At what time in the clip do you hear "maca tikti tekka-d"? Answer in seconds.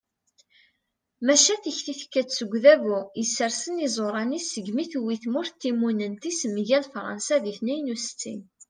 1.25-2.29